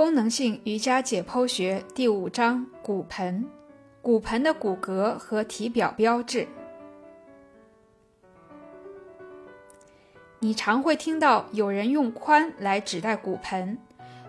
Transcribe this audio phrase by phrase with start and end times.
[0.00, 3.44] 功能性瑜伽解剖学第五章：骨盆。
[4.00, 6.48] 骨盆的骨骼和体表标志。
[10.38, 13.76] 你常会听到有人用髋来指代骨盆，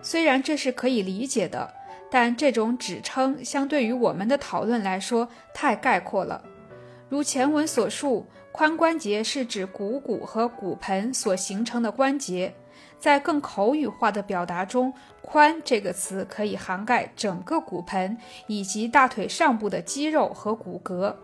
[0.02, 1.72] 虽然这是可以理解的，
[2.10, 6.44] 但这种指称相对于我们的讨论来说太概括了。
[7.08, 12.52] 如前文所述，髋关节是指股骨和骨盆所形成的关节。
[12.98, 14.92] 在更口语化的表达中
[15.24, 18.16] ，“髋”这个词可以涵盖整个骨盆
[18.46, 21.14] 以及大腿上部的肌肉和骨骼。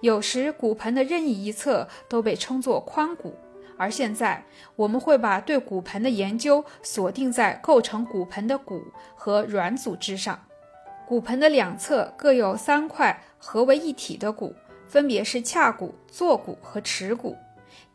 [0.00, 3.34] 有时，骨盆的任意一侧都被称作髋骨。
[3.76, 8.82] 而现在，我们会把对骨盆的研究锁定在构成骨盆的骨
[9.14, 10.40] 和软组织上。
[11.06, 14.54] 骨盆的两侧各有三块合为一体的骨，
[14.88, 17.36] 分别是髂骨、坐骨和耻骨。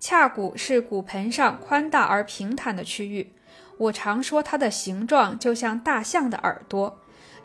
[0.01, 3.31] 髂骨是骨盆上宽大而平坦的区域，
[3.77, 6.99] 我常说它的形状就像大象的耳朵。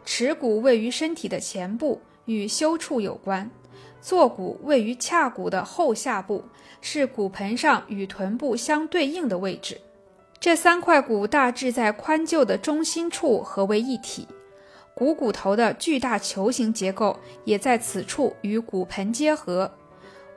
[0.04, 3.50] 耻骨位于身体的前部，与羞处有关。
[4.00, 6.44] 坐骨位于髂骨的后下部，
[6.80, 9.80] 是骨盆上与臀部相对应的位置。
[10.41, 14.26] 这三块骨大致在髋臼的中心处合为一体，
[14.94, 19.72] 股骨头的巨大球形结构也在此处与骨盆结合。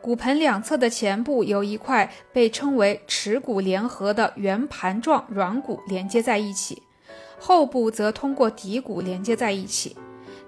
[0.02, 6.82] 骨盆两侧的前部有一块被称为耻骨联合的圆盘状软骨连接在一起，
[7.40, 9.96] 后部则通过骶骨连接在一起。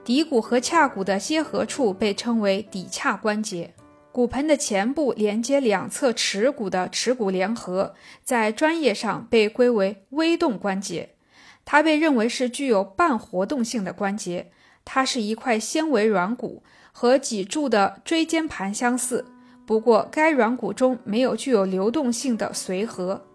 [0.03, 3.73] 骶骨和髂骨的接合处被称为骶髂关节。
[4.11, 7.93] 骨盆的前部连接两侧耻骨的耻骨联合，
[8.23, 11.11] 在专业上被归为微动关节。
[11.63, 14.51] 它被认为是具有半活动性的关节。
[14.83, 19.25] 它是一块纤维软骨，和脊柱的椎间盘相似。
[19.65, 23.25] 不过，该软骨中没有具有流动性的髓核。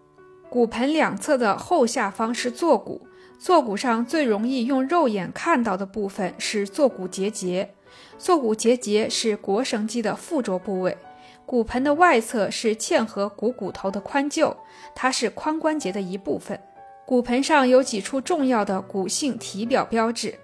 [0.49, 7.73] 骨盆两侧的后下方是坐骨，坐骨上最容易用肉眼看到的部分是坐骨结节。
[8.17, 10.97] 坐骨结节是腘绳肌的附着部位。
[11.45, 14.55] 骨盆的外侧是嵌合股骨头的髋臼，
[14.93, 16.59] 它是髋关节的一部分。
[17.07, 20.35] 骨盆上有几处重要的骨性体表标志。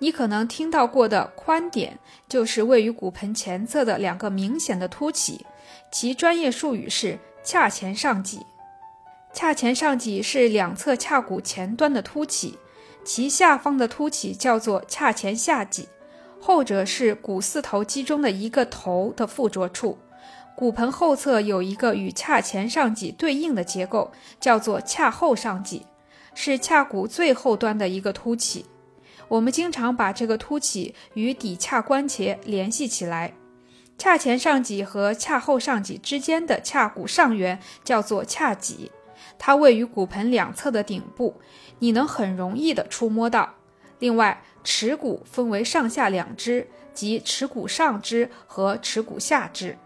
[0.00, 1.98] 你可能听到过的髋点，
[2.28, 5.44] 就是位于骨盆前侧的两个明显的凸起，
[5.90, 8.46] 其专业术语是髂前上棘。
[9.34, 12.58] 髂前上棘是两侧髂骨前端的凸起，
[13.04, 15.88] 其下方的凸起叫做髂前下棘，
[16.40, 19.98] 后者是股四头肌中的一个头的附着处。
[20.56, 24.10] 骨盆后侧有一个与髂前上棘对应的结构，
[24.40, 25.86] 叫做髂后上棘，
[26.34, 28.66] 是髂骨最后端的一个凸起。
[29.28, 33.34] 我们经常把这个凸起与骶髂关节联系起来。
[33.98, 38.90] 髂前上棘和髂后上棘之间的髂骨上缘叫做髂棘，
[39.38, 41.40] 它位于骨盆两侧的顶部，
[41.80, 43.54] 你能很容易地触摸到。
[43.98, 49.76] 另外，耻骨分为上下两支，即耻骨上支和耻骨下支。